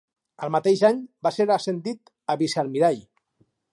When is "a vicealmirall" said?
2.35-2.99